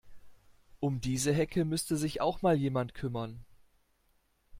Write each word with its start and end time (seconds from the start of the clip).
Um 0.79 0.99
diese 0.99 1.31
Hecke 1.31 1.63
müsste 1.63 1.95
sich 1.95 2.21
auch 2.21 2.41
mal 2.41 2.55
jemand 2.55 2.95
kümmern. 2.95 3.45